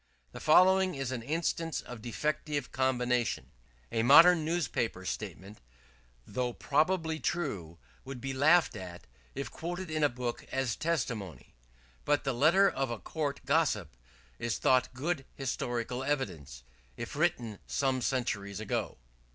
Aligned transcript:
The 0.31 0.39
following 0.39 0.95
is 0.95 1.11
an 1.11 1.21
instance 1.21 1.79
of 1.79 2.01
defective 2.01 2.71
combination: 2.71 3.51
"A 3.91 4.01
modern 4.01 4.43
newspaper 4.43 5.05
statement, 5.05 5.59
though 6.25 6.53
probably 6.53 7.19
true, 7.19 7.77
would 8.03 8.19
be 8.19 8.33
laughed 8.33 8.75
at 8.75 9.05
if 9.35 9.51
quoted 9.51 9.91
in 9.91 10.03
a 10.03 10.09
book 10.09 10.43
as 10.51 10.75
testimony; 10.75 11.53
but 12.03 12.23
the 12.23 12.33
letter 12.33 12.67
of 12.67 12.89
a 12.89 12.97
court 12.97 13.41
gossip 13.45 13.95
is 14.39 14.57
thought 14.57 14.91
good 14.95 15.23
historical 15.35 16.03
evidence, 16.03 16.63
if 16.97 17.15
written 17.15 17.59
some 17.67 18.01
centuries 18.01 18.59
ago." 18.59 18.97